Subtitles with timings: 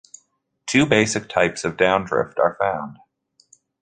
[0.65, 2.97] Two basic types of downdrift are found.